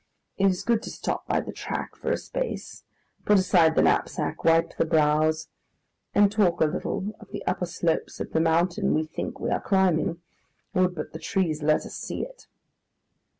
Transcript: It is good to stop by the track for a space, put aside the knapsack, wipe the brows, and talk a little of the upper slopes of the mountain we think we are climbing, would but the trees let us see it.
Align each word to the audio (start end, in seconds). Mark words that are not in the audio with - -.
It 0.35 0.47
is 0.47 0.63
good 0.63 0.81
to 0.81 0.89
stop 0.89 1.27
by 1.27 1.41
the 1.41 1.51
track 1.51 1.95
for 1.95 2.09
a 2.09 2.17
space, 2.17 2.83
put 3.23 3.37
aside 3.37 3.75
the 3.75 3.83
knapsack, 3.83 4.43
wipe 4.43 4.75
the 4.77 4.83
brows, 4.83 5.49
and 6.15 6.31
talk 6.31 6.59
a 6.59 6.65
little 6.65 7.13
of 7.19 7.29
the 7.29 7.45
upper 7.45 7.67
slopes 7.67 8.19
of 8.19 8.31
the 8.31 8.41
mountain 8.41 8.95
we 8.95 9.05
think 9.05 9.39
we 9.39 9.51
are 9.51 9.61
climbing, 9.61 10.19
would 10.73 10.95
but 10.95 11.13
the 11.13 11.19
trees 11.19 11.61
let 11.61 11.85
us 11.85 11.93
see 11.93 12.23
it. 12.23 12.47